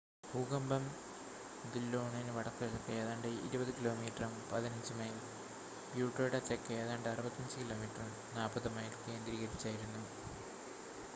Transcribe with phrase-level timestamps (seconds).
[0.23, 0.83] ഭൂകമ്പം
[1.73, 5.13] ദില്ലോണിന് വടക്കുകിഴക്ക് ഏതാണ്ട് 20 കിലോമീറ്ററും 15 മൈൽ
[5.93, 10.03] ബ്യൂട്ടെയുടെ തെക്ക് ഏതാണ്ട് 65 കിലോമീറ്ററും 40 മൈൽ കേന്ദ്രീകരിച്ചായിരുന്നു